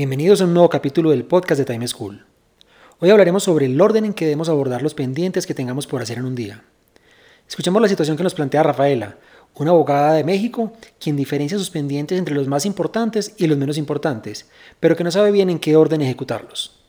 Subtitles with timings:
[0.00, 2.24] Bienvenidos a un nuevo capítulo del podcast de Time School.
[3.00, 6.16] Hoy hablaremos sobre el orden en que debemos abordar los pendientes que tengamos por hacer
[6.16, 6.64] en un día.
[7.46, 9.18] Escuchemos la situación que nos plantea Rafaela,
[9.56, 13.76] una abogada de México quien diferencia sus pendientes entre los más importantes y los menos
[13.76, 14.48] importantes,
[14.80, 16.80] pero que no sabe bien en qué orden ejecutarlos.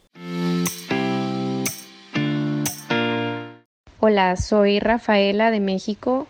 [3.99, 6.27] Hola, soy Rafaela de México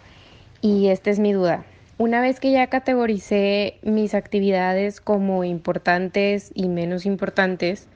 [0.61, 1.63] y esta es mi duda.
[2.01, 7.87] Una vez que ya categoricé mis actividades como importantes y menos importantes,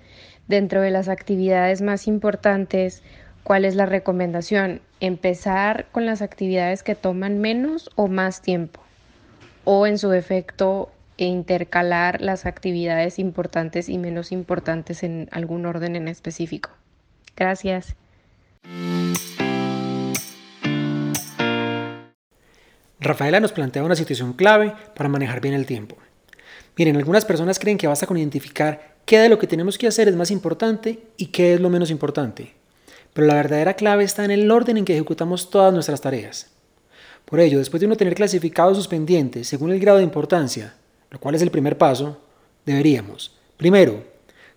[0.48, 3.02] dentro de las actividades más importantes,
[3.44, 4.82] ¿cuál es la recomendación?
[5.00, 8.80] ¿Empezar con las actividades que toman menos o más tiempo?
[9.64, 16.10] O en su defecto, intercalar las actividades importantes y menos importantes en algún orden en
[16.10, 16.70] específico.
[17.36, 17.96] Gracias.
[23.06, 25.96] Rafaela nos plantea una situación clave para manejar bien el tiempo.
[26.76, 30.08] Miren, algunas personas creen que basta con identificar qué de lo que tenemos que hacer
[30.08, 32.54] es más importante y qué es lo menos importante.
[33.14, 36.52] Pero la verdadera clave está en el orden en que ejecutamos todas nuestras tareas.
[37.24, 40.74] Por ello, después de uno tener clasificados sus pendientes según el grado de importancia,
[41.12, 42.20] lo cual es el primer paso,
[42.66, 44.04] deberíamos, primero,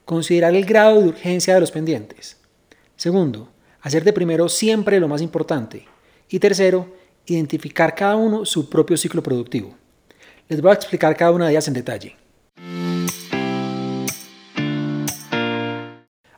[0.05, 2.39] considerar el grado de urgencia de los pendientes.
[2.97, 3.51] Segundo,
[3.83, 5.87] hacer de primero siempre lo más importante.
[6.29, 6.98] Y tercero,
[7.35, 9.75] identificar cada uno su propio ciclo productivo.
[10.49, 12.17] Les voy a explicar cada una de ellas en detalle.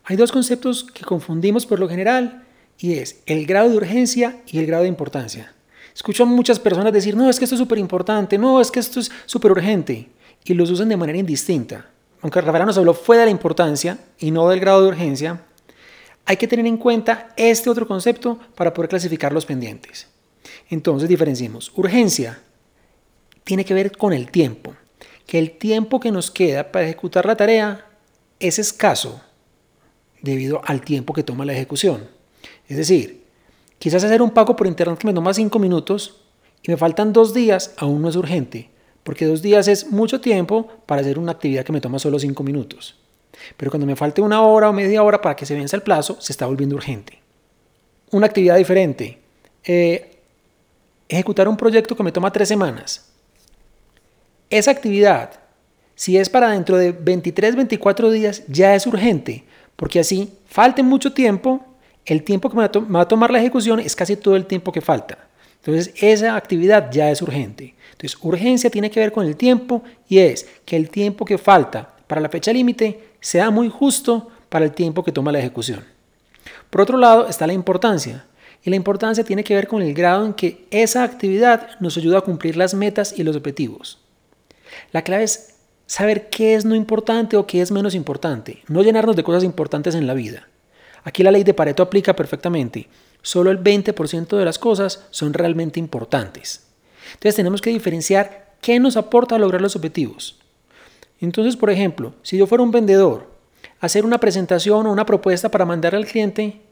[0.05, 2.45] Hay dos conceptos que confundimos por lo general
[2.79, 5.53] y es el grado de urgencia y el grado de importancia.
[5.95, 8.81] Escucho a muchas personas decir, no, es que esto es súper importante, no, es que
[8.81, 10.09] esto es súper urgente,
[10.45, 11.87] y los usan de manera indistinta.
[12.23, 15.43] Aunque Rafael nos habló fue de la importancia y no del grado de urgencia,
[16.27, 20.09] hay que tener en cuenta este otro concepto para poder clasificar los pendientes.
[20.69, 21.73] Entonces diferenciemos.
[21.77, 22.41] Urgencia
[23.45, 24.75] tiene que ver con el tiempo.
[25.27, 27.87] Que el tiempo que nos queda para ejecutar la tarea
[28.39, 29.21] es escaso
[30.23, 32.09] debido al tiempo que toma la ejecución.
[32.69, 33.25] Es decir,
[33.79, 36.23] quizás hacer un pago por internet que me toma 5 minutos
[36.63, 38.71] y me faltan dos días, aún no es urgente,
[39.03, 42.43] porque dos días es mucho tiempo para hacer una actividad que me toma solo 5
[42.43, 42.97] minutos.
[43.57, 46.17] Pero cuando me falte una hora o media hora para que se venza el plazo,
[46.21, 47.21] se está volviendo urgente.
[48.11, 49.19] Una actividad diferente.
[49.65, 50.20] Eh,
[51.11, 53.11] ejecutar un proyecto que me toma tres semanas.
[54.49, 55.33] Esa actividad,
[55.95, 59.45] si es para dentro de 23, 24 días, ya es urgente,
[59.77, 61.65] porque así falte mucho tiempo,
[62.07, 64.81] el tiempo que me va a tomar la ejecución es casi todo el tiempo que
[64.81, 65.19] falta.
[65.57, 67.75] Entonces, esa actividad ya es urgente.
[67.93, 71.95] Entonces, urgencia tiene que ver con el tiempo y es que el tiempo que falta
[72.07, 75.85] para la fecha límite sea muy justo para el tiempo que toma la ejecución.
[76.71, 78.25] Por otro lado, está la importancia.
[78.63, 82.19] Y la importancia tiene que ver con el grado en que esa actividad nos ayuda
[82.19, 83.99] a cumplir las metas y los objetivos.
[84.93, 85.55] La clave es
[85.87, 89.95] saber qué es no importante o qué es menos importante, no llenarnos de cosas importantes
[89.95, 90.49] en la vida.
[91.03, 92.89] Aquí la ley de Pareto aplica perfectamente.
[93.23, 96.67] Solo el 20% de las cosas son realmente importantes.
[97.15, 100.39] Entonces tenemos que diferenciar qué nos aporta a lograr los objetivos.
[101.21, 103.31] Entonces, por ejemplo, si yo fuera un vendedor,
[103.81, 106.63] hacer una presentación o una propuesta para mandar al cliente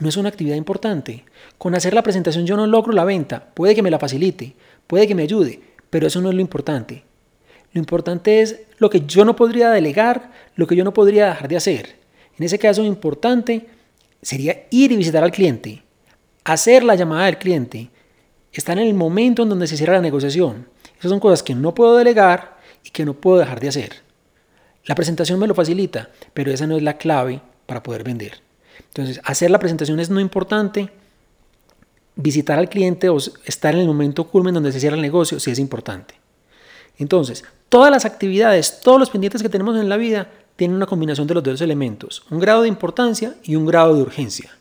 [0.00, 1.24] no es una actividad importante.
[1.56, 3.50] Con hacer la presentación yo no logro la venta.
[3.54, 4.54] Puede que me la facilite,
[4.86, 5.60] puede que me ayude,
[5.90, 7.04] pero eso no es lo importante.
[7.72, 11.48] Lo importante es lo que yo no podría delegar, lo que yo no podría dejar
[11.48, 11.96] de hacer.
[12.38, 13.66] En ese caso, importante
[14.22, 15.82] sería ir y visitar al cliente,
[16.44, 17.90] hacer la llamada del cliente,
[18.52, 20.66] estar en el momento en donde se cierra la negociación.
[20.98, 23.92] Esas son cosas que no puedo delegar y que no puedo dejar de hacer.
[24.84, 28.47] La presentación me lo facilita, pero esa no es la clave para poder vender.
[28.88, 30.90] Entonces, hacer la presentación es no importante.
[32.16, 35.50] Visitar al cliente o estar en el momento culmen donde se cierra el negocio sí
[35.50, 36.14] es importante.
[36.98, 41.28] Entonces, todas las actividades, todos los pendientes que tenemos en la vida tienen una combinación
[41.28, 44.56] de los dos elementos, un grado de importancia y un grado de urgencia.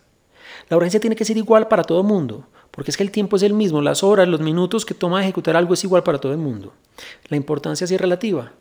[0.70, 3.38] La urgencia tiene que ser igual para todo el mundo, porque es que el tiempo
[3.38, 6.32] es el mismo, las horas, los minutos que toma ejecutar algo es igual para todo
[6.32, 6.74] el mundo.
[7.30, 8.52] La importancia sí es relativa.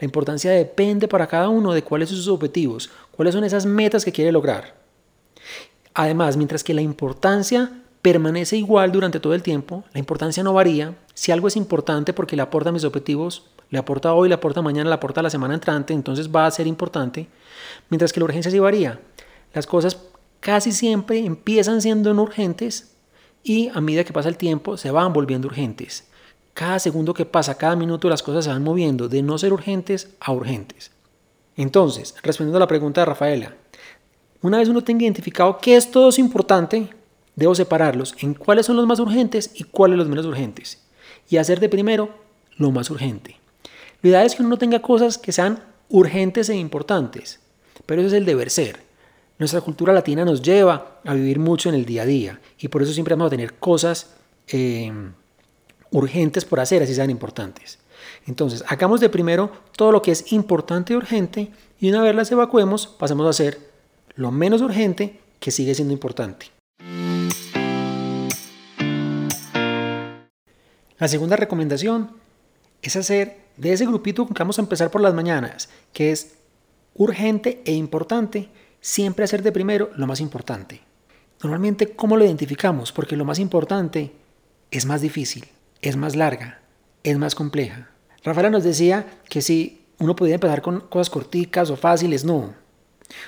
[0.00, 4.04] La importancia depende para cada uno de cuáles son sus objetivos, cuáles son esas metas
[4.04, 4.74] que quiere lograr.
[5.98, 7.72] Además, mientras que la importancia
[8.02, 10.96] permanece igual durante todo el tiempo, la importancia no varía.
[11.12, 14.90] Si algo es importante porque le aporta mis objetivos, le aporta hoy, le aporta mañana,
[14.90, 17.26] le aporta la semana entrante, entonces va a ser importante.
[17.90, 19.00] Mientras que la urgencia sí varía.
[19.52, 19.98] Las cosas
[20.38, 22.94] casi siempre empiezan siendo no urgentes
[23.42, 26.06] y a medida que pasa el tiempo se van volviendo urgentes.
[26.54, 30.14] Cada segundo que pasa, cada minuto las cosas se van moviendo de no ser urgentes
[30.20, 30.92] a urgentes.
[31.56, 33.56] Entonces, respondiendo a la pregunta de Rafaela,
[34.42, 36.88] una vez uno tenga identificado qué es todo importante,
[37.34, 40.80] debo separarlos en cuáles son los más urgentes y cuáles los menos urgentes.
[41.28, 42.10] Y hacer de primero
[42.56, 43.36] lo más urgente.
[44.02, 47.40] Lo ideal es que uno no tenga cosas que sean urgentes e importantes,
[47.86, 48.80] pero eso es el deber ser.
[49.38, 52.82] Nuestra cultura latina nos lleva a vivir mucho en el día a día y por
[52.82, 54.14] eso siempre vamos a tener cosas
[54.48, 54.92] eh,
[55.90, 57.78] urgentes por hacer, así sean importantes.
[58.26, 61.50] Entonces, hagamos de primero todo lo que es importante y urgente
[61.80, 63.67] y una vez las evacuemos, pasemos a hacer
[64.18, 66.46] lo menos urgente que sigue siendo importante.
[70.98, 72.10] La segunda recomendación
[72.82, 76.34] es hacer de ese grupito que vamos a empezar por las mañanas, que es
[76.96, 78.48] urgente e importante,
[78.80, 80.80] siempre hacer de primero lo más importante.
[81.40, 82.90] Normalmente, ¿cómo lo identificamos?
[82.90, 84.10] Porque lo más importante
[84.72, 85.46] es más difícil,
[85.80, 86.60] es más larga,
[87.04, 87.90] es más compleja.
[88.24, 92.67] Rafaela nos decía que si uno podía empezar con cosas corticas o fáciles, no.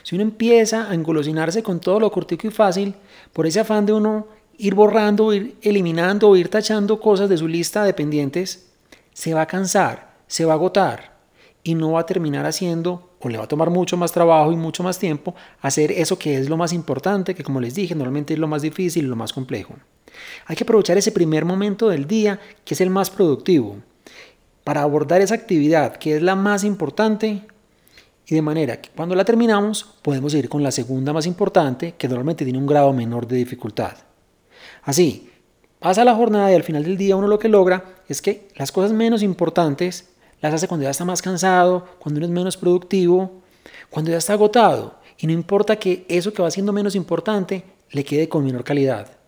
[0.02, 2.94] Si uno empieza a engolosinarse con todo lo cortico y fácil,
[3.32, 4.26] por ese afán de uno
[4.58, 8.68] ir borrando, ir eliminando o ir tachando cosas de su lista de pendientes,
[9.12, 11.18] se va a cansar, se va a agotar
[11.62, 14.56] y no va a terminar haciendo o le va a tomar mucho más trabajo y
[14.56, 18.34] mucho más tiempo hacer eso que es lo más importante, que como les dije, normalmente
[18.34, 19.74] es lo más difícil y lo más complejo.
[20.46, 23.76] Hay que aprovechar ese primer momento del día que es el más productivo
[24.64, 27.46] para abordar esa actividad que es la más importante
[28.26, 32.08] y de manera que cuando la terminamos podemos ir con la segunda más importante que
[32.08, 33.96] normalmente tiene un grado menor de dificultad.
[34.82, 35.30] Así,
[35.78, 38.72] pasa la jornada y al final del día uno lo que logra es que las
[38.72, 43.42] cosas menos importantes las hace cuando ya está más cansado, cuando uno es menos productivo,
[43.90, 45.00] cuando ya está agotado.
[45.18, 49.19] Y no importa que eso que va siendo menos importante le quede con menor calidad.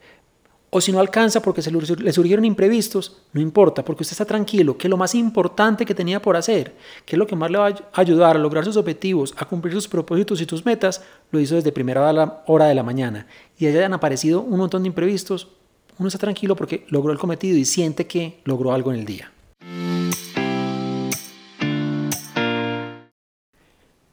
[0.75, 4.79] O si no alcanza porque se le surgieron imprevistos, no importa, porque usted está tranquilo,
[4.79, 6.75] que lo más importante que tenía por hacer,
[7.05, 9.75] que es lo que más le va a ayudar a lograr sus objetivos, a cumplir
[9.75, 13.27] sus propósitos y sus metas, lo hizo desde primera hora de la mañana.
[13.59, 15.49] Y han aparecido un montón de imprevistos,
[15.99, 19.31] uno está tranquilo porque logró el cometido y siente que logró algo en el día.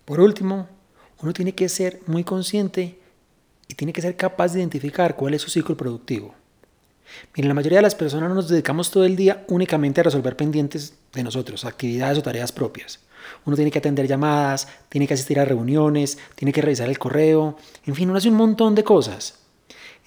[0.03, 0.67] Por último,
[1.21, 2.99] uno tiene que ser muy consciente
[3.69, 6.35] y tiene que ser capaz de identificar cuál es su ciclo productivo.
[7.35, 10.35] Miren, la mayoría de las personas no nos dedicamos todo el día únicamente a resolver
[10.35, 12.99] pendientes de nosotros, actividades o tareas propias.
[13.45, 17.57] Uno tiene que atender llamadas, tiene que asistir a reuniones, tiene que revisar el correo,
[17.85, 19.39] en fin, uno hace un montón de cosas.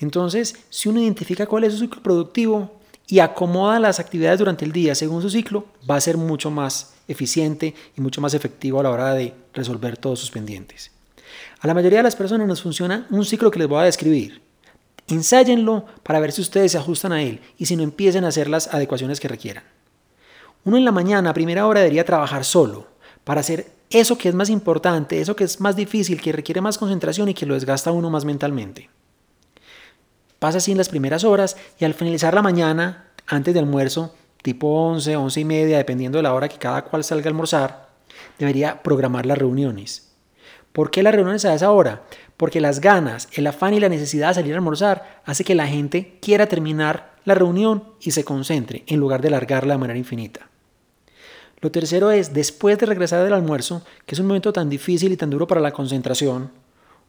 [0.01, 4.73] Entonces, si uno identifica cuál es su ciclo productivo y acomoda las actividades durante el
[4.73, 8.83] día según su ciclo, va a ser mucho más eficiente y mucho más efectivo a
[8.83, 10.91] la hora de resolver todos sus pendientes.
[11.61, 14.42] A la mayoría de las personas nos funciona un ciclo que les voy a describir.
[15.13, 18.49] Ensáyenlo para ver si ustedes se ajustan a él y si no empiecen a hacer
[18.49, 19.65] las adecuaciones que requieran.
[20.65, 22.87] Uno en la mañana, a primera hora, debería trabajar solo
[23.25, 26.79] para hacer eso que es más importante, eso que es más difícil, que requiere más
[26.79, 28.89] concentración y que lo desgasta uno más mentalmente.
[30.39, 34.67] Pasa así en las primeras horas y al finalizar la mañana, antes del almuerzo, tipo
[34.67, 37.89] 11, 11 y media, dependiendo de la hora que cada cual salga a almorzar,
[38.39, 40.12] debería programar las reuniones.
[40.73, 42.03] ¿Por qué las reuniones a esa hora?
[42.37, 45.67] Porque las ganas, el afán y la necesidad de salir a almorzar hace que la
[45.67, 50.49] gente quiera terminar la reunión y se concentre en lugar de alargarla de manera infinita.
[51.61, 55.17] Lo tercero es, después de regresar del almuerzo, que es un momento tan difícil y
[55.17, 56.51] tan duro para la concentración,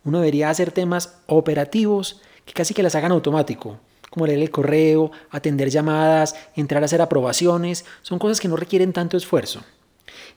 [0.04, 3.80] uno debería hacer temas operativos que casi que las hagan automático,
[4.10, 8.94] como leer el correo, atender llamadas, entrar a hacer aprobaciones, son cosas que no requieren
[8.94, 9.64] tanto esfuerzo.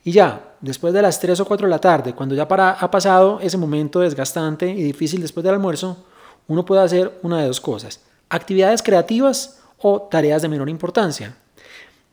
[0.04, 2.90] Y ya, después de las 3 o 4 de la tarde, cuando ya para, ha
[2.90, 6.04] pasado ese momento desgastante y difícil después del almuerzo,
[6.48, 11.36] uno puede hacer una de dos cosas, actividades creativas o tareas de menor importancia.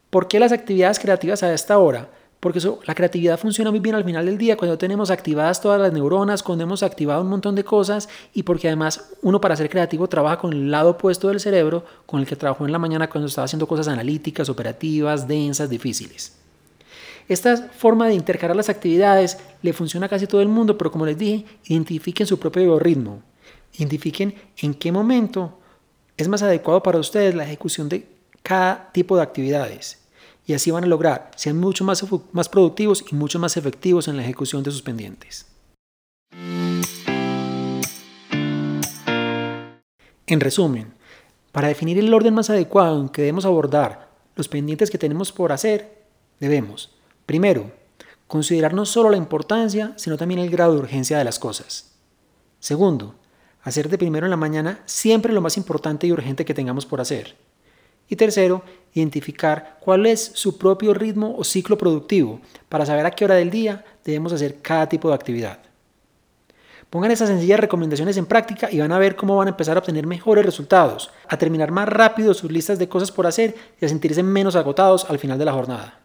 [0.10, 2.10] ¿Por qué las actividades creativas a esta hora?
[2.44, 5.94] porque la creatividad funciona muy bien al final del día, cuando tenemos activadas todas las
[5.94, 10.10] neuronas, cuando hemos activado un montón de cosas y porque además uno para ser creativo
[10.10, 13.30] trabaja con el lado opuesto del cerebro con el que trabajó en la mañana cuando
[13.30, 16.43] estaba haciendo cosas analíticas, operativas, densas, difíciles.
[17.28, 21.06] Esta forma de intercalar las actividades le funciona a casi todo el mundo, pero como
[21.06, 23.22] les dije, identifiquen su propio biorritmo,
[23.78, 25.60] identifiquen en qué momento
[26.18, 28.08] es más adecuado para ustedes la ejecución de
[28.42, 30.04] cada tipo de actividades
[30.46, 34.18] y así van a lograr ser mucho más, más productivos y mucho más efectivos en
[34.18, 35.48] la ejecución de sus pendientes.
[40.28, 40.94] En resumen,
[41.52, 45.52] Para definir el orden más adecuado en que debemos abordar los pendientes que tenemos por
[45.52, 46.04] hacer,
[46.40, 46.90] debemos,
[47.26, 47.72] primero,
[48.28, 51.92] considerar no solo la importancia, sino también el grado de urgencia de las cosas.
[52.60, 53.16] Segundo,
[53.62, 57.02] hacer de primero en la mañana siempre lo más importante y urgente que tengamos por
[57.02, 57.36] hacer.
[58.10, 58.64] Y tercero,
[58.94, 63.50] identificar cuál es su propio ritmo o ciclo productivo para saber a qué hora del
[63.50, 65.60] día debemos hacer cada tipo de actividad.
[66.90, 69.80] Pongan esas sencillas recomendaciones en práctica y van a ver cómo van a empezar a
[69.80, 73.90] obtener mejores resultados, a terminar más rápido sus listas de cosas por hacer y a
[73.90, 76.03] sentirse menos agotados al final de la jornada.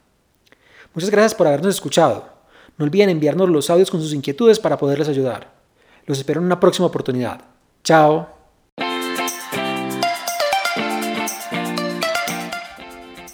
[0.95, 2.29] Muchas gracias por habernos escuchado.
[2.77, 5.53] No olviden enviarnos los audios con sus inquietudes para poderles ayudar.
[6.07, 7.41] Los espero en una próxima oportunidad.
[7.85, 8.29] Chao.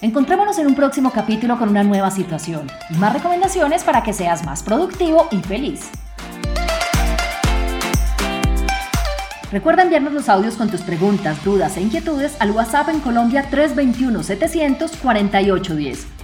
[0.00, 4.44] Encontrémonos en un próximo capítulo con una nueva situación y más recomendaciones para que seas
[4.44, 5.90] más productivo y feliz.
[9.50, 16.23] Recuerda enviarnos los audios con tus preguntas, dudas e inquietudes al WhatsApp en Colombia 321-700-4810